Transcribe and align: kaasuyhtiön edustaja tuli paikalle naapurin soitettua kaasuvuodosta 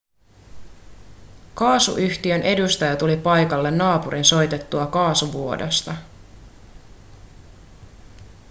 kaasuyhtiön 1.55 2.41
edustaja 2.41 2.95
tuli 2.95 3.17
paikalle 3.17 3.71
naapurin 3.71 4.25
soitettua 4.25 4.85
kaasuvuodosta 4.87 5.95